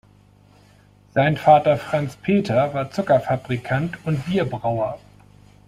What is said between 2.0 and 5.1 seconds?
Peter war Zuckerfabrikant und Bierbrauer.